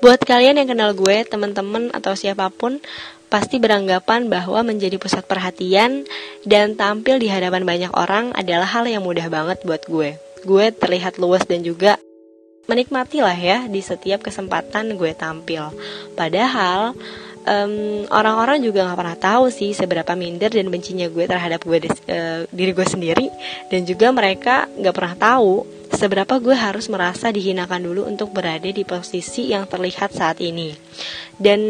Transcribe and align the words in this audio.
Buat 0.00 0.24
kalian 0.24 0.56
yang 0.56 0.72
kenal 0.72 0.96
gue, 0.96 1.28
teman-teman 1.28 1.92
atau 1.92 2.16
siapa 2.16 2.48
pun, 2.48 2.80
pasti 3.28 3.60
beranggapan 3.60 4.32
bahwa 4.32 4.64
menjadi 4.64 4.96
pusat 4.96 5.28
perhatian 5.28 6.08
dan 6.48 6.72
tampil 6.74 7.20
di 7.20 7.28
hadapan 7.28 7.68
banyak 7.68 7.92
orang 7.92 8.32
adalah 8.32 8.64
hal 8.64 8.88
yang 8.88 9.04
mudah 9.04 9.28
banget 9.28 9.60
buat 9.62 9.84
gue. 9.84 10.16
Gue 10.42 10.72
terlihat 10.72 11.20
luas 11.20 11.44
dan 11.44 11.60
juga 11.60 12.00
menikmati 12.64 13.20
lah 13.20 13.36
ya 13.36 13.68
di 13.68 13.84
setiap 13.84 14.24
kesempatan 14.24 14.96
gue 14.96 15.12
tampil. 15.12 15.68
Padahal 16.16 16.96
orang 17.40 18.06
orang-orang 18.12 18.58
juga 18.60 18.84
nggak 18.84 18.98
pernah 19.00 19.18
tahu 19.18 19.44
sih 19.48 19.72
seberapa 19.72 20.12
minder 20.12 20.52
dan 20.52 20.68
bencinya 20.68 21.08
gue 21.08 21.24
terhadap 21.24 21.64
gue 21.64 21.78
uh, 21.88 22.44
diri 22.52 22.72
gue 22.76 22.86
sendiri 22.86 23.26
dan 23.72 23.88
juga 23.88 24.12
mereka 24.12 24.68
nggak 24.76 24.94
pernah 24.94 25.16
tahu 25.16 25.79
seberapa 26.00 26.40
gue 26.40 26.56
harus 26.56 26.88
merasa 26.88 27.28
dihinakan 27.28 27.84
dulu 27.84 28.08
untuk 28.08 28.32
berada 28.32 28.72
di 28.72 28.88
posisi 28.88 29.52
yang 29.52 29.68
terlihat 29.68 30.16
saat 30.16 30.40
ini 30.40 30.72
dan 31.36 31.60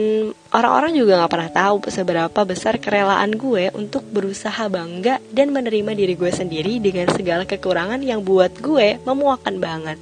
orang-orang 0.55 0.95
juga 0.95 1.19
nggak 1.19 1.33
pernah 1.35 1.51
tahu 1.51 1.75
seberapa 1.91 2.41
besar 2.47 2.79
kerelaan 2.79 3.35
gue 3.35 3.75
untuk 3.75 4.07
berusaha 4.07 4.71
bangga 4.71 5.19
dan 5.35 5.51
menerima 5.51 5.99
diri 5.99 6.15
gue 6.15 6.31
sendiri 6.31 6.79
dengan 6.79 7.11
segala 7.11 7.43
kekurangan 7.43 7.99
yang 8.07 8.23
buat 8.23 8.55
gue 8.63 9.03
memuakan 9.03 9.59
banget 9.59 9.99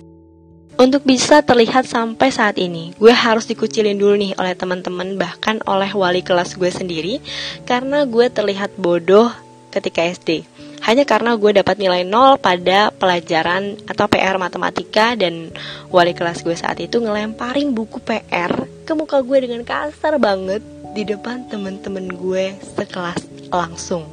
untuk 0.78 1.02
bisa 1.02 1.42
terlihat 1.42 1.90
sampai 1.90 2.30
saat 2.30 2.54
ini, 2.54 2.94
gue 3.02 3.10
harus 3.10 3.50
dikucilin 3.50 3.98
dulu 3.98 4.14
nih 4.14 4.38
oleh 4.38 4.54
teman-teman 4.54 5.18
bahkan 5.18 5.58
oleh 5.66 5.90
wali 5.90 6.22
kelas 6.22 6.54
gue 6.54 6.70
sendiri 6.70 7.18
karena 7.66 8.06
gue 8.06 8.30
terlihat 8.30 8.78
bodoh 8.78 9.26
ketika 9.74 10.06
SD. 10.06 10.46
Hanya 10.88 11.04
karena 11.04 11.36
gue 11.36 11.52
dapat 11.52 11.76
nilai 11.76 12.00
nol 12.00 12.40
pada 12.40 12.88
pelajaran 12.88 13.76
atau 13.84 14.08
PR 14.08 14.40
matematika 14.40 15.12
dan 15.12 15.52
wali 15.92 16.16
kelas 16.16 16.40
gue 16.40 16.56
saat 16.56 16.80
itu 16.80 16.96
ngelemparin 16.96 17.76
buku 17.76 18.00
PR 18.00 18.64
ke 18.88 18.96
muka 18.96 19.20
gue 19.20 19.36
dengan 19.44 19.68
kasar 19.68 20.16
banget 20.16 20.64
di 20.96 21.04
depan 21.04 21.44
temen-temen 21.52 22.08
gue 22.16 22.56
sekelas 22.72 23.20
langsung. 23.52 24.08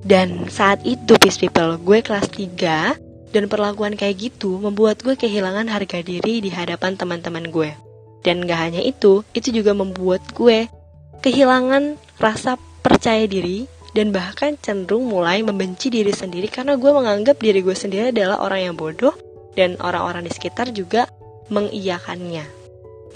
Dan 0.00 0.48
saat 0.48 0.80
itu, 0.88 1.12
peace 1.20 1.36
people, 1.36 1.76
gue 1.76 2.00
kelas 2.00 2.32
3 2.32 2.96
dan 3.36 3.44
perlakuan 3.44 4.00
kayak 4.00 4.32
gitu 4.32 4.56
membuat 4.56 5.04
gue 5.04 5.12
kehilangan 5.12 5.68
harga 5.68 6.00
diri 6.00 6.40
di 6.40 6.48
hadapan 6.48 6.96
teman-teman 6.96 7.52
gue. 7.52 7.76
Dan 8.24 8.48
gak 8.48 8.72
hanya 8.72 8.80
itu, 8.80 9.28
itu 9.36 9.52
juga 9.52 9.76
membuat 9.76 10.24
gue 10.32 10.72
kehilangan 11.20 12.00
rasa 12.16 12.56
percaya 12.80 13.28
diri 13.28 13.75
dan 13.96 14.12
bahkan 14.12 14.60
cenderung 14.60 15.08
mulai 15.08 15.40
membenci 15.40 15.88
diri 15.88 16.12
sendiri 16.12 16.52
karena 16.52 16.76
gue 16.76 16.92
menganggap 16.92 17.40
diri 17.40 17.64
gue 17.64 17.72
sendiri 17.72 18.12
adalah 18.12 18.44
orang 18.44 18.60
yang 18.68 18.74
bodoh 18.76 19.16
dan 19.56 19.80
orang-orang 19.80 20.28
di 20.28 20.32
sekitar 20.36 20.68
juga 20.76 21.08
mengiyakannya. 21.48 22.44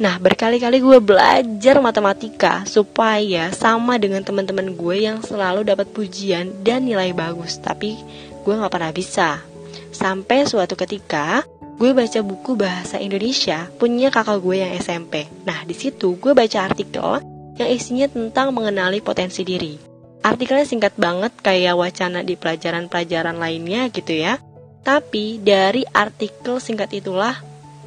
Nah, 0.00 0.17
berkali-kali 0.17 0.81
gue 0.81 0.97
belajar 1.05 1.77
matematika 1.84 2.64
supaya 2.64 3.53
sama 3.53 4.00
dengan 4.00 4.25
teman-teman 4.25 4.72
gue 4.72 5.05
yang 5.05 5.20
selalu 5.20 5.69
dapat 5.69 5.92
pujian 5.92 6.64
dan 6.64 6.89
nilai 6.89 7.12
bagus, 7.12 7.61
tapi 7.61 8.00
gue 8.41 8.55
gak 8.56 8.72
pernah 8.72 8.97
bisa. 8.97 9.44
Sampai 9.92 10.48
suatu 10.48 10.72
ketika, 10.81 11.44
gue 11.77 11.92
baca 11.92 12.25
buku 12.25 12.56
bahasa 12.56 12.97
Indonesia 12.97 13.69
punya 13.77 14.09
kakak 14.09 14.41
gue 14.41 14.65
yang 14.65 14.72
SMP. 14.81 15.28
Nah, 15.44 15.69
di 15.69 15.77
situ 15.77 16.17
gue 16.17 16.33
baca 16.33 16.72
artikel 16.72 17.20
yang 17.61 17.69
isinya 17.69 18.09
tentang 18.09 18.56
mengenali 18.56 19.05
potensi 19.05 19.44
diri. 19.44 19.90
Artikelnya 20.21 20.69
singkat 20.69 20.95
banget 21.01 21.33
kayak 21.41 21.81
wacana 21.81 22.21
di 22.21 22.37
pelajaran-pelajaran 22.37 23.41
lainnya 23.41 23.89
gitu 23.89 24.13
ya. 24.13 24.37
Tapi 24.85 25.41
dari 25.41 25.85
artikel 25.89 26.61
singkat 26.61 26.93
itulah 26.93 27.41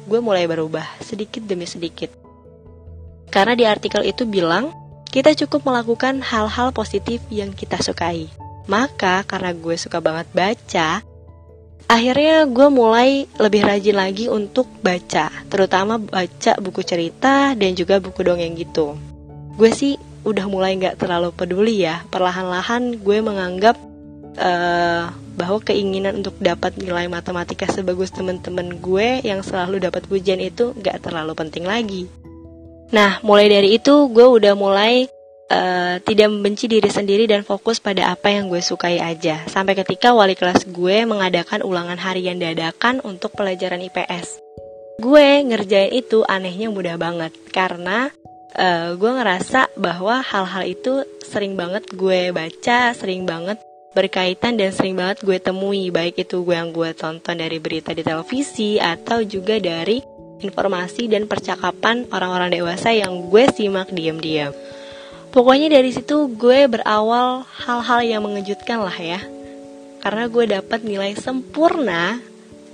gue 0.04 0.20
mulai 0.20 0.44
berubah 0.50 0.84
sedikit 1.02 1.46
demi 1.46 1.66
sedikit. 1.66 2.10
Karena 3.30 3.54
di 3.58 3.64
artikel 3.66 4.06
itu 4.06 4.26
bilang, 4.26 4.70
kita 5.10 5.34
cukup 5.34 5.66
melakukan 5.66 6.22
hal-hal 6.22 6.70
positif 6.74 7.22
yang 7.30 7.54
kita 7.54 7.78
sukai. 7.82 8.30
Maka 8.66 9.22
karena 9.26 9.54
gue 9.54 9.74
suka 9.78 9.98
banget 9.98 10.26
baca, 10.34 11.02
akhirnya 11.86 12.46
gue 12.46 12.68
mulai 12.70 13.26
lebih 13.38 13.62
rajin 13.62 13.96
lagi 13.98 14.26
untuk 14.26 14.66
baca, 14.82 15.30
terutama 15.50 15.98
baca 15.98 16.52
buku 16.58 16.82
cerita 16.82 17.52
dan 17.54 17.74
juga 17.74 17.98
buku 18.00 18.20
dongeng 18.22 18.54
gitu. 18.58 18.96
Gue 19.54 19.70
sih 19.70 19.94
udah 20.24 20.46
mulai 20.48 20.76
nggak 20.80 20.98
terlalu 20.98 21.30
peduli 21.36 21.84
ya, 21.84 22.02
perlahan-lahan 22.08 22.98
gue 22.98 23.18
menganggap 23.20 23.76
uh, 24.40 25.12
bahwa 25.34 25.58
keinginan 25.62 26.22
untuk 26.22 26.34
dapat 26.38 26.78
nilai 26.78 27.10
matematika 27.10 27.66
sebagus 27.68 28.14
temen-temen 28.14 28.78
gue 28.78 29.20
yang 29.22 29.42
selalu 29.42 29.82
dapat 29.82 30.06
pujian 30.06 30.40
itu 30.40 30.72
nggak 30.74 31.04
terlalu 31.04 31.36
penting 31.36 31.66
lagi. 31.66 32.06
Nah, 32.94 33.18
mulai 33.26 33.50
dari 33.50 33.74
itu 33.74 34.08
gue 34.08 34.22
udah 34.22 34.54
mulai 34.54 35.10
uh, 35.50 35.98
tidak 36.06 36.30
membenci 36.30 36.70
diri 36.70 36.86
sendiri 36.86 37.26
dan 37.26 37.42
fokus 37.42 37.82
pada 37.82 38.14
apa 38.14 38.30
yang 38.30 38.46
gue 38.46 38.62
sukai 38.62 39.02
aja. 39.02 39.42
Sampai 39.50 39.74
ketika 39.74 40.14
wali 40.14 40.38
kelas 40.38 40.70
gue 40.70 41.02
mengadakan 41.02 41.66
ulangan 41.66 41.98
harian 41.98 42.38
dadakan 42.38 43.02
untuk 43.02 43.34
pelajaran 43.34 43.82
IPS. 43.82 44.38
Gue 45.02 45.42
ngerjain 45.42 45.90
itu 45.90 46.22
anehnya 46.22 46.70
mudah 46.70 46.94
banget 46.94 47.34
karena 47.50 48.14
uh, 48.54 48.94
gue 48.94 49.10
ngerasa 49.10 49.74
bahwa 49.78 50.22
hal-hal 50.22 50.64
itu 50.66 51.02
sering 51.22 51.58
banget 51.58 51.86
gue 51.90 52.30
baca, 52.30 52.94
sering 52.94 53.26
banget 53.26 53.58
berkaitan 53.94 54.58
dan 54.58 54.74
sering 54.74 54.98
banget 54.98 55.22
gue 55.22 55.38
temui 55.38 55.94
baik 55.94 56.26
itu 56.26 56.42
gue 56.42 56.54
yang 56.58 56.74
gue 56.74 56.90
tonton 56.98 57.38
dari 57.38 57.62
berita 57.62 57.94
di 57.94 58.02
televisi 58.02 58.74
atau 58.82 59.22
juga 59.22 59.62
dari 59.62 60.02
informasi 60.42 61.06
dan 61.06 61.30
percakapan 61.30 62.10
orang-orang 62.10 62.50
dewasa 62.50 62.90
yang 62.90 63.30
gue 63.30 63.44
simak 63.54 63.94
diam-diam. 63.94 64.50
Pokoknya 65.30 65.66
dari 65.78 65.90
situ 65.90 66.30
gue 66.30 66.70
berawal 66.70 67.42
hal-hal 67.66 68.00
yang 68.06 68.22
mengejutkan 68.22 68.82
lah 68.82 68.94
ya. 68.94 69.18
Karena 69.98 70.30
gue 70.30 70.44
dapat 70.46 70.84
nilai 70.84 71.16
sempurna 71.18 72.20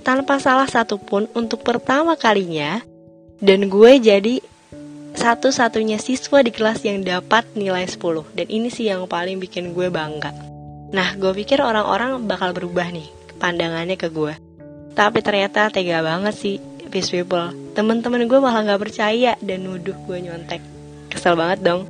tanpa 0.05 0.37
salah 0.37 0.69
satupun 0.69 1.25
untuk 1.33 1.65
pertama 1.65 2.13
kalinya. 2.13 2.81
Dan 3.41 3.73
gue 3.73 3.97
jadi 3.97 4.37
satu-satunya 5.21 6.01
siswa 6.01 6.41
di 6.41 6.49
kelas 6.49 6.81
yang 6.81 7.05
dapat 7.05 7.45
nilai 7.53 7.85
10. 7.85 8.33
Dan 8.33 8.47
ini 8.49 8.73
sih 8.73 8.89
yang 8.89 9.05
paling 9.05 9.37
bikin 9.37 9.77
gue 9.77 9.93
bangga. 9.93 10.33
Nah, 10.89 11.13
gue 11.13 11.29
pikir 11.37 11.61
orang-orang 11.61 12.25
bakal 12.25 12.57
berubah 12.57 12.89
nih 12.89 13.05
pandangannya 13.37 14.01
ke 14.01 14.09
gue. 14.09 14.33
Tapi 14.97 15.21
ternyata 15.21 15.69
tega 15.69 16.01
banget 16.01 16.33
sih, 16.33 16.57
peace 16.89 17.13
people. 17.13 17.53
Temen-temen 17.77 18.25
gue 18.25 18.39
malah 18.41 18.65
gak 18.65 18.81
percaya 18.81 19.37
dan 19.37 19.61
nuduh 19.61 19.93
gue 20.09 20.17
nyontek. 20.25 20.59
Kesel 21.13 21.37
banget 21.37 21.61
dong. 21.61 21.85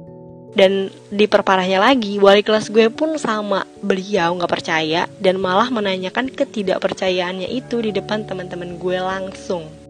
Dan 0.51 0.91
diperparahnya 1.07 1.79
lagi, 1.79 2.19
wali 2.19 2.43
kelas 2.43 2.67
gue 2.67 2.91
pun 2.91 3.15
sama 3.15 3.63
beliau 3.79 4.35
nggak 4.35 4.51
percaya 4.51 5.07
dan 5.23 5.39
malah 5.39 5.71
menanyakan 5.71 6.27
ketidakpercayaannya 6.27 7.47
itu 7.47 7.79
di 7.79 7.95
depan 7.95 8.27
teman-teman 8.27 8.75
gue 8.75 8.99
langsung. 8.99 9.80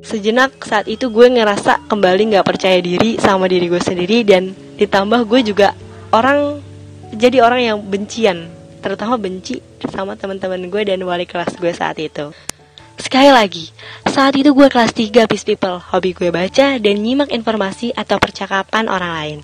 Sejenak 0.00 0.64
saat 0.64 0.88
itu 0.88 1.12
gue 1.12 1.28
ngerasa 1.28 1.84
kembali 1.84 2.32
nggak 2.32 2.46
percaya 2.48 2.80
diri 2.80 3.20
sama 3.20 3.44
diri 3.44 3.68
gue 3.68 3.82
sendiri 3.84 4.24
dan 4.24 4.56
ditambah 4.80 5.28
gue 5.28 5.52
juga 5.52 5.76
orang 6.08 6.64
jadi 7.12 7.44
orang 7.44 7.60
yang 7.60 7.78
bencian, 7.84 8.48
terutama 8.80 9.20
benci 9.20 9.60
sama 9.92 10.16
teman-teman 10.16 10.72
gue 10.72 10.82
dan 10.88 11.04
wali 11.04 11.28
kelas 11.28 11.52
gue 11.60 11.68
saat 11.76 12.00
itu. 12.00 12.32
Sekali 12.96 13.28
lagi, 13.28 13.68
saat 14.08 14.32
itu 14.40 14.56
gue 14.56 14.68
kelas 14.72 14.96
3 14.96 15.28
Peace 15.28 15.44
People, 15.44 15.80
hobi 15.80 16.16
gue 16.16 16.32
baca 16.32 16.80
dan 16.80 16.96
nyimak 17.00 17.28
informasi 17.32 17.92
atau 17.92 18.16
percakapan 18.16 18.88
orang 18.88 19.12
lain. 19.12 19.38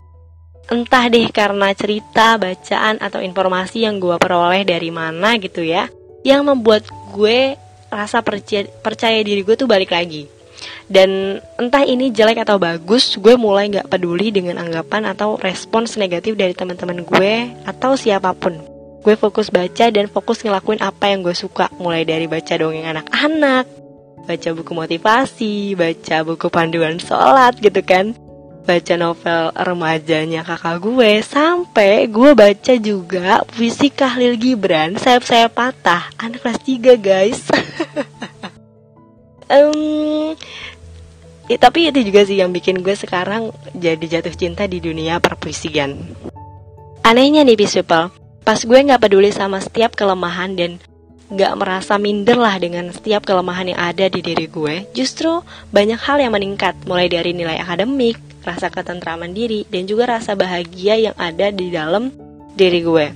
Entah 0.67 1.05
deh 1.13 1.29
karena 1.31 1.71
cerita, 1.77 2.41
bacaan, 2.41 2.97
atau 2.99 3.21
informasi 3.21 3.85
yang 3.85 4.03
gue 4.03 4.19
peroleh 4.19 4.67
dari 4.67 4.91
mana 4.91 5.39
gitu 5.39 5.63
ya 5.63 5.87
Yang 6.27 6.43
membuat 6.43 6.83
gue 7.15 7.55
rasa 7.87 8.19
percaya, 8.19 8.67
percaya 8.83 9.23
diri 9.23 9.47
gue 9.47 9.55
tuh 9.55 9.71
balik 9.71 9.95
lagi 9.95 10.27
Dan 10.87 11.43
entah 11.59 11.83
ini 11.83 12.15
jelek 12.15 12.47
atau 12.47 12.63
bagus, 12.63 13.19
gue 13.19 13.35
mulai 13.35 13.67
gak 13.67 13.91
peduli 13.91 14.31
dengan 14.31 14.63
anggapan 14.63 15.11
atau 15.11 15.35
respons 15.35 15.99
negatif 15.99 16.39
dari 16.39 16.55
teman-teman 16.55 17.03
gue 17.03 17.51
atau 17.67 17.99
siapa 17.99 18.31
pun. 18.39 18.55
Gue 19.03 19.19
fokus 19.19 19.51
baca 19.51 19.91
dan 19.91 20.07
fokus 20.07 20.43
ngelakuin 20.43 20.83
apa 20.83 21.15
yang 21.15 21.23
gue 21.23 21.31
suka 21.31 21.71
Mulai 21.79 22.03
dari 22.03 22.27
baca 22.27 22.55
dongeng 22.59 22.91
anak-anak, 22.91 23.67
baca 24.27 24.49
buku 24.55 24.73
motivasi, 24.75 25.79
baca 25.79 26.17
buku 26.27 26.47
panduan 26.51 26.99
sholat 26.99 27.55
gitu 27.63 27.83
kan 27.87 28.15
baca 28.67 28.99
novel 28.99 29.55
remajanya 29.55 30.43
kakak 30.43 30.83
gue 30.83 31.23
sampai 31.23 32.11
gue 32.11 32.35
baca 32.35 32.75
juga 32.83 33.47
puisi 33.47 33.95
Kahlil 33.95 34.35
Gibran 34.35 34.99
sayap 34.99 35.23
saya 35.23 35.47
patah 35.47 36.11
anak 36.19 36.43
kelas 36.43 36.59
3 36.67 36.99
guys. 36.99 37.41
Um, 39.47 39.96
ya, 41.47 41.57
tapi 41.59 41.91
itu 41.91 42.03
juga 42.03 42.27
sih 42.27 42.39
yang 42.39 42.51
bikin 42.51 42.83
gue 42.83 42.95
sekarang 42.95 43.51
jadi 43.75 44.21
jatuh 44.21 44.35
cinta 44.35 44.67
di 44.67 44.79
dunia 44.83 45.19
perpuisian 45.19 45.97
anehnya 47.07 47.47
nih 47.47 47.57
peace 47.59 47.83
pas 48.47 48.61
gue 48.63 48.79
nggak 48.79 49.03
peduli 49.03 49.35
sama 49.35 49.59
setiap 49.59 49.99
kelemahan 49.99 50.55
dan 50.55 50.79
gak 51.27 51.59
merasa 51.59 51.99
minder 51.99 52.39
lah 52.39 52.55
dengan 52.55 52.87
setiap 52.95 53.27
kelemahan 53.27 53.75
yang 53.75 53.81
ada 53.83 54.07
di 54.07 54.23
diri 54.23 54.47
gue. 54.47 54.87
Justru 54.95 55.43
banyak 55.75 55.99
hal 55.99 56.23
yang 56.23 56.31
meningkat, 56.31 56.79
mulai 56.87 57.11
dari 57.11 57.35
nilai 57.35 57.59
akademik, 57.59 58.15
rasa 58.47 58.71
ketentraman 58.71 59.35
diri, 59.35 59.67
dan 59.67 59.91
juga 59.91 60.19
rasa 60.19 60.39
bahagia 60.39 61.11
yang 61.11 61.17
ada 61.19 61.51
di 61.51 61.75
dalam 61.75 62.15
diri 62.55 62.81
gue. 62.87 63.07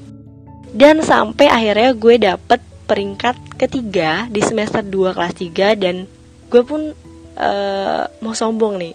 Dan 0.75 1.03
sampai 1.03 1.47
akhirnya 1.47 1.91
gue 1.94 2.15
dapet 2.19 2.61
peringkat 2.91 3.38
ketiga 3.55 4.27
di 4.27 4.43
semester 4.43 4.82
2 4.82 5.15
kelas 5.15 5.35
3 5.38 5.79
dan 5.79 6.11
gue 6.50 6.62
pun 6.67 6.91
uh, 7.40 8.04
mau 8.20 8.37
sombong 8.37 8.76
nih. 8.76 8.94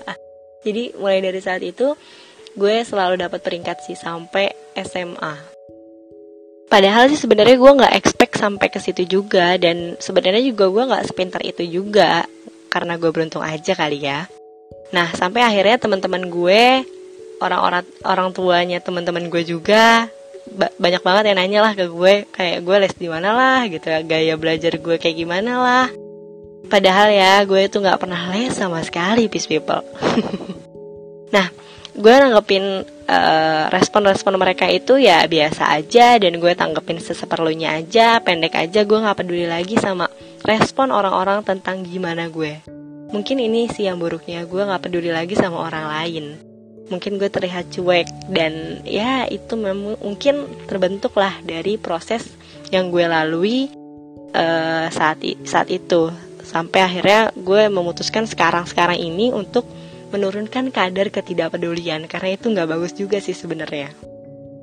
Jadi 0.64 0.94
mulai 0.94 1.18
dari 1.18 1.42
saat 1.42 1.60
itu 1.66 1.98
gue 2.54 2.76
selalu 2.86 3.18
dapat 3.18 3.42
peringkat 3.42 3.82
sih 3.82 3.98
sampai 3.98 4.54
SMA. 4.78 5.34
Padahal 6.70 7.10
sih 7.12 7.20
sebenarnya 7.20 7.58
gue 7.60 7.72
nggak 7.82 7.94
expect 7.98 8.40
sampai 8.40 8.72
ke 8.72 8.80
situ 8.80 9.04
juga 9.04 9.60
dan 9.60 9.98
sebenarnya 10.00 10.40
juga 10.40 10.72
gue 10.72 10.84
nggak 10.88 11.04
sepintar 11.04 11.42
itu 11.44 11.66
juga 11.68 12.24
karena 12.72 12.96
gue 12.96 13.10
beruntung 13.12 13.44
aja 13.44 13.76
kali 13.76 14.00
ya. 14.00 14.24
Nah 14.94 15.12
sampai 15.12 15.44
akhirnya 15.44 15.76
teman-teman 15.76 16.32
gue 16.32 16.86
orang-orang 17.42 17.84
orang 18.06 18.28
tuanya 18.32 18.78
teman-teman 18.80 19.28
gue 19.28 19.42
juga 19.44 20.08
ba 20.48 20.72
banyak 20.80 21.02
banget 21.04 21.22
yang 21.32 21.38
nanya 21.38 21.60
lah 21.60 21.72
ke 21.76 21.86
gue 21.86 22.14
kayak 22.32 22.58
gue 22.64 22.76
les 22.82 22.94
di 22.96 23.08
mana 23.10 23.30
lah 23.34 23.60
gitu 23.68 23.88
gaya 24.08 24.34
belajar 24.40 24.72
gue 24.78 24.96
kayak 24.96 25.16
gimana 25.18 25.52
lah. 25.60 26.01
Padahal 26.72 27.12
ya 27.12 27.44
gue 27.44 27.68
itu 27.68 27.76
nggak 27.84 28.00
pernah 28.00 28.32
les 28.32 28.56
sama 28.56 28.80
sekali 28.80 29.28
peace 29.28 29.44
people. 29.44 29.84
nah 31.36 31.52
gue 31.92 32.14
nanggepin 32.16 32.88
uh, 33.12 33.68
respon-respon 33.68 34.40
mereka 34.40 34.64
itu 34.72 34.96
ya 34.96 35.20
biasa 35.28 35.68
aja 35.68 36.16
dan 36.16 36.40
gue 36.40 36.52
tanggepin 36.56 36.96
seseperlunya 36.96 37.76
aja 37.76 38.24
pendek 38.24 38.56
aja 38.56 38.88
gue 38.88 38.98
nggak 39.04 39.20
peduli 39.20 39.44
lagi 39.44 39.76
sama 39.76 40.08
respon 40.48 40.96
orang-orang 40.96 41.44
tentang 41.44 41.84
gimana 41.84 42.32
gue. 42.32 42.64
Mungkin 43.12 43.44
ini 43.44 43.68
sih 43.68 43.84
yang 43.84 44.00
buruknya 44.00 44.48
gue 44.48 44.62
nggak 44.64 44.88
peduli 44.88 45.12
lagi 45.12 45.36
sama 45.36 45.68
orang 45.68 45.84
lain. 45.92 46.40
Mungkin 46.88 47.20
gue 47.20 47.28
terlihat 47.28 47.68
cuek 47.68 48.32
dan 48.32 48.80
ya 48.88 49.28
itu 49.28 49.60
memang 49.60 50.00
mungkin 50.00 50.48
terbentuk 50.64 51.20
lah 51.20 51.36
dari 51.44 51.76
proses 51.76 52.32
yang 52.72 52.88
gue 52.88 53.04
lalui 53.04 53.68
uh, 54.32 54.88
saat 54.88 55.20
saat 55.44 55.68
itu 55.68 56.31
sampai 56.52 56.80
akhirnya 56.84 57.32
gue 57.32 57.72
memutuskan 57.72 58.28
sekarang 58.28 58.68
sekarang 58.68 59.00
ini 59.00 59.32
untuk 59.32 59.64
menurunkan 60.12 60.68
kadar 60.68 61.08
ketidakpedulian 61.08 62.04
karena 62.04 62.36
itu 62.36 62.52
nggak 62.52 62.68
bagus 62.68 62.92
juga 62.92 63.18
sih 63.18 63.32
sebenarnya. 63.32 64.12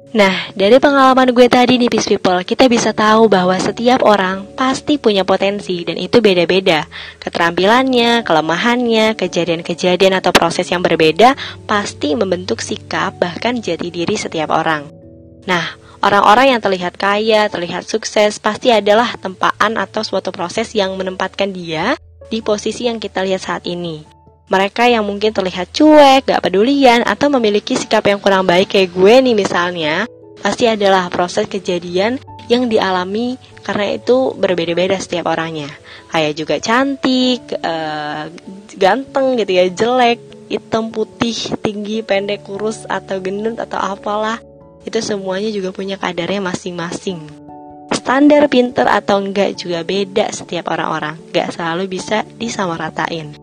Nah, 0.10 0.50
dari 0.58 0.82
pengalaman 0.82 1.30
gue 1.30 1.46
tadi 1.46 1.78
nih 1.78 1.86
Peace 1.86 2.10
People, 2.10 2.42
kita 2.42 2.66
bisa 2.66 2.98
tahu 2.98 3.30
bahwa 3.30 3.54
setiap 3.62 4.02
orang 4.02 4.42
pasti 4.58 4.98
punya 4.98 5.22
potensi 5.22 5.86
dan 5.86 6.02
itu 6.02 6.18
beda-beda. 6.18 6.90
Keterampilannya, 7.22 8.26
kelemahannya, 8.26 9.14
kejadian-kejadian 9.14 10.18
atau 10.18 10.34
proses 10.34 10.66
yang 10.74 10.82
berbeda 10.82 11.38
pasti 11.70 12.18
membentuk 12.18 12.58
sikap 12.58 13.22
bahkan 13.22 13.62
jati 13.62 13.94
diri 13.94 14.18
setiap 14.18 14.50
orang. 14.50 14.90
Nah, 15.46 15.78
orang-orang 16.00 16.56
yang 16.56 16.62
terlihat 16.64 16.96
kaya, 16.96 17.48
terlihat 17.52 17.88
sukses 17.88 18.40
pasti 18.40 18.72
adalah 18.72 19.16
tempaan 19.20 19.76
atau 19.80 20.04
suatu 20.04 20.32
proses 20.32 20.72
yang 20.76 20.96
menempatkan 20.96 21.52
dia 21.52 21.96
di 22.30 22.40
posisi 22.40 22.88
yang 22.88 23.02
kita 23.02 23.26
lihat 23.26 23.42
saat 23.42 23.64
ini. 23.68 24.06
Mereka 24.50 24.90
yang 24.90 25.06
mungkin 25.06 25.30
terlihat 25.30 25.70
cuek, 25.78 26.26
gak 26.26 26.42
pedulian, 26.42 27.06
atau 27.06 27.30
memiliki 27.30 27.78
sikap 27.78 28.02
yang 28.10 28.18
kurang 28.18 28.50
baik 28.50 28.74
kayak 28.74 28.90
gue 28.98 29.14
nih 29.22 29.36
misalnya, 29.38 30.10
pasti 30.42 30.66
adalah 30.66 31.06
proses 31.14 31.46
kejadian 31.46 32.18
yang 32.50 32.66
dialami 32.66 33.38
karena 33.62 33.94
itu 33.94 34.34
berbeda-beda 34.34 34.98
setiap 34.98 35.30
orangnya. 35.30 35.70
Kayak 36.10 36.34
juga 36.34 36.56
cantik, 36.58 37.46
uh, 37.62 38.26
ganteng 38.74 39.38
gitu 39.38 39.52
ya, 39.54 39.66
jelek, 39.70 40.18
hitam, 40.50 40.90
putih, 40.90 41.38
tinggi, 41.62 42.02
pendek, 42.02 42.42
kurus, 42.42 42.90
atau 42.90 43.22
gendut, 43.22 43.62
atau 43.62 43.78
apalah. 43.78 44.42
Itu 44.88 45.00
semuanya 45.04 45.52
juga 45.52 45.76
punya 45.76 46.00
kadarnya 46.00 46.44
masing-masing. 46.44 47.26
Standar 47.90 48.46
pinter 48.50 48.86
atau 48.86 49.22
enggak 49.22 49.58
juga 49.58 49.82
beda 49.82 50.30
setiap 50.30 50.70
orang-orang, 50.70 51.18
gak 51.34 51.58
selalu 51.58 51.90
bisa 52.00 52.26
disamaratain. 52.38 53.38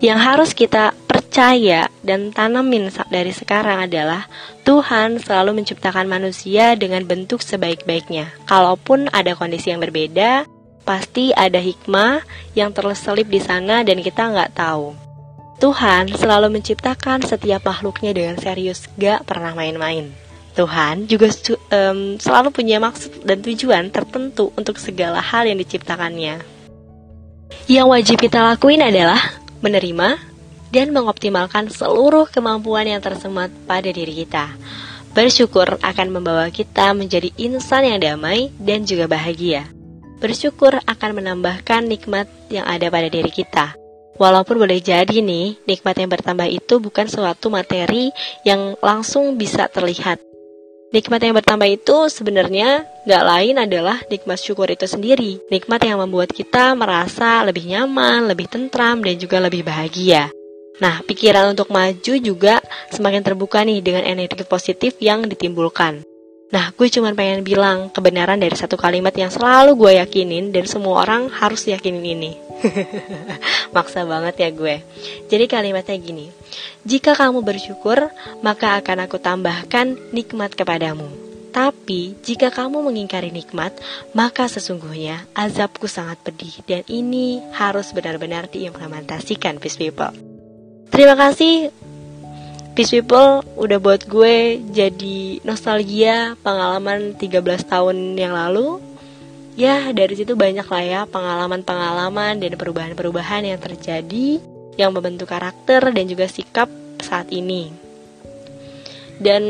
Yang 0.00 0.20
harus 0.24 0.50
kita 0.56 0.96
percaya 1.04 1.92
dan 2.00 2.32
tanamin 2.32 2.88
dari 3.12 3.30
sekarang 3.36 3.84
adalah 3.84 4.24
Tuhan 4.64 5.20
selalu 5.20 5.60
menciptakan 5.60 6.08
manusia 6.08 6.72
dengan 6.74 7.04
bentuk 7.04 7.44
sebaik-baiknya. 7.44 8.32
Kalaupun 8.48 9.12
ada 9.12 9.36
kondisi 9.36 9.68
yang 9.68 9.84
berbeda, 9.84 10.48
pasti 10.88 11.36
ada 11.36 11.60
hikmah 11.60 12.24
yang 12.56 12.72
terselip 12.72 13.28
di 13.28 13.38
sana 13.38 13.84
dan 13.84 14.00
kita 14.00 14.32
nggak 14.32 14.56
tahu. 14.56 14.96
Tuhan 15.60 16.08
selalu 16.16 16.56
menciptakan 16.56 17.20
setiap 17.20 17.68
makhluknya 17.68 18.16
dengan 18.16 18.40
serius, 18.40 18.88
gak 18.96 19.28
pernah 19.28 19.52
main-main. 19.52 20.29
Tuhan 20.54 21.06
juga 21.06 21.30
um, 21.70 22.18
selalu 22.18 22.48
punya 22.50 22.82
maksud 22.82 23.22
dan 23.22 23.38
tujuan 23.40 23.88
tertentu 23.88 24.50
untuk 24.58 24.76
segala 24.82 25.22
hal 25.22 25.46
yang 25.46 25.58
diciptakannya. 25.62 26.42
Yang 27.70 27.86
wajib 27.86 28.16
kita 28.18 28.42
lakuin 28.42 28.82
adalah 28.82 29.20
menerima, 29.62 30.30
dan 30.70 30.94
mengoptimalkan 30.94 31.68
seluruh 31.68 32.30
kemampuan 32.30 32.86
yang 32.86 33.02
tersemat 33.02 33.50
pada 33.66 33.90
diri 33.90 34.24
kita. 34.24 34.54
Bersyukur 35.10 35.82
akan 35.82 36.08
membawa 36.14 36.46
kita 36.54 36.94
menjadi 36.94 37.34
insan 37.34 37.82
yang 37.82 37.98
damai 37.98 38.54
dan 38.62 38.86
juga 38.86 39.10
bahagia. 39.10 39.66
Bersyukur 40.22 40.78
akan 40.86 41.10
menambahkan 41.18 41.90
nikmat 41.90 42.30
yang 42.46 42.62
ada 42.62 42.86
pada 42.86 43.10
diri 43.10 43.34
kita. 43.34 43.74
Walaupun 44.20 44.60
boleh 44.60 44.78
jadi 44.78 45.18
nih, 45.24 45.58
nikmat 45.66 45.96
yang 45.98 46.12
bertambah 46.12 46.46
itu 46.46 46.78
bukan 46.78 47.08
suatu 47.08 47.50
materi 47.50 48.12
yang 48.46 48.78
langsung 48.84 49.34
bisa 49.34 49.66
terlihat, 49.66 50.20
Nikmat 50.90 51.22
yang 51.22 51.38
bertambah 51.38 51.70
itu 51.70 52.10
sebenarnya 52.10 52.82
gak 53.06 53.22
lain 53.22 53.62
adalah 53.62 54.02
nikmat 54.10 54.42
syukur 54.42 54.66
itu 54.66 54.90
sendiri. 54.90 55.38
Nikmat 55.46 55.86
yang 55.86 56.02
membuat 56.02 56.34
kita 56.34 56.74
merasa 56.74 57.46
lebih 57.46 57.62
nyaman, 57.70 58.26
lebih 58.26 58.50
tentram, 58.50 58.98
dan 58.98 59.14
juga 59.14 59.38
lebih 59.38 59.62
bahagia. 59.62 60.34
Nah, 60.82 60.98
pikiran 61.06 61.54
untuk 61.54 61.70
maju 61.70 62.14
juga 62.18 62.58
semakin 62.90 63.22
terbuka 63.22 63.62
nih 63.62 63.78
dengan 63.78 64.02
energi 64.02 64.42
positif 64.42 64.98
yang 64.98 65.30
ditimbulkan. 65.30 66.09
Nah, 66.50 66.74
gue 66.74 66.88
cuma 66.90 67.14
pengen 67.14 67.46
bilang 67.46 67.94
kebenaran 67.94 68.42
dari 68.42 68.58
satu 68.58 68.74
kalimat 68.74 69.14
yang 69.14 69.30
selalu 69.30 69.78
gue 69.78 69.92
yakinin 70.02 70.50
dan 70.50 70.66
semua 70.66 71.06
orang 71.06 71.30
harus 71.30 71.62
yakinin 71.70 72.02
ini. 72.02 72.34
Maksa 73.74 74.02
banget 74.02 74.34
ya 74.42 74.50
gue. 74.50 74.82
Jadi 75.30 75.46
kalimatnya 75.46 75.94
gini. 75.94 76.26
Jika 76.82 77.14
kamu 77.14 77.46
bersyukur, 77.46 78.10
maka 78.42 78.82
akan 78.82 79.06
aku 79.06 79.22
tambahkan 79.22 79.94
nikmat 80.10 80.58
kepadamu. 80.58 81.06
Tapi 81.50 82.18
jika 82.22 82.50
kamu 82.50 82.82
mengingkari 82.82 83.30
nikmat, 83.34 83.74
maka 84.14 84.46
sesungguhnya 84.46 85.26
azabku 85.34 85.90
sangat 85.90 86.22
pedih 86.22 86.62
dan 86.66 86.86
ini 86.86 87.42
harus 87.54 87.90
benar-benar 87.90 88.46
diimplementasikan, 88.50 89.58
peace 89.58 89.78
people. 89.78 90.14
Terima 90.90 91.14
kasih 91.14 91.70
Peace 92.80 92.96
People 92.96 93.44
udah 93.60 93.76
buat 93.76 94.08
gue 94.08 94.56
jadi 94.72 95.44
nostalgia 95.44 96.32
pengalaman 96.40 97.12
13 97.12 97.44
tahun 97.68 98.16
yang 98.16 98.32
lalu 98.32 98.80
Ya 99.52 99.92
dari 99.92 100.16
situ 100.16 100.32
banyak 100.32 100.64
lah 100.64 100.80
ya 100.80 101.00
pengalaman-pengalaman 101.04 102.40
dan 102.40 102.56
perubahan-perubahan 102.56 103.52
yang 103.52 103.60
terjadi 103.60 104.40
Yang 104.80 104.90
membentuk 104.96 105.28
karakter 105.28 105.92
dan 105.92 106.08
juga 106.08 106.24
sikap 106.24 106.72
saat 107.04 107.28
ini 107.28 107.68
dan 109.20 109.44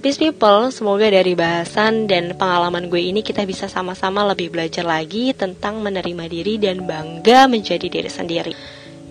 Peace 0.00 0.16
People, 0.16 0.72
semoga 0.72 1.04
dari 1.04 1.36
bahasan 1.36 2.08
dan 2.08 2.32
pengalaman 2.32 2.88
gue 2.88 3.12
ini 3.12 3.20
kita 3.20 3.44
bisa 3.44 3.68
sama-sama 3.68 4.24
lebih 4.32 4.48
belajar 4.48 4.88
lagi 4.88 5.36
tentang 5.36 5.84
menerima 5.84 6.24
diri 6.32 6.56
dan 6.56 6.88
bangga 6.88 7.44
menjadi 7.44 7.92
diri 7.92 8.08
sendiri. 8.08 8.56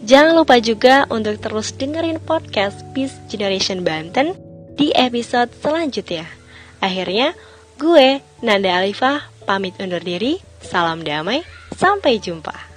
Jangan 0.01 0.33
lupa 0.33 0.57
juga 0.57 1.05
untuk 1.13 1.37
terus 1.37 1.77
dengerin 1.77 2.17
podcast 2.17 2.81
Peace 2.97 3.13
Generation 3.29 3.85
Banten 3.85 4.33
di 4.73 4.89
episode 4.97 5.53
selanjutnya. 5.61 6.25
Akhirnya, 6.81 7.37
gue, 7.77 8.17
Nanda 8.41 8.81
Alifah, 8.81 9.29
pamit 9.45 9.77
undur 9.77 10.01
diri. 10.01 10.41
Salam 10.61 11.05
damai, 11.05 11.45
sampai 11.77 12.17
jumpa. 12.17 12.70